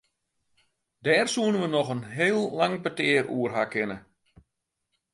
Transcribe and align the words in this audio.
Dêr 1.05 1.25
soenen 1.33 1.61
we 1.63 1.67
noch 1.71 1.91
in 1.95 2.03
heel 2.17 2.41
lang 2.59 2.75
petear 2.85 3.25
oer 3.37 3.51
ha 3.55 3.63
kinne. 3.73 3.97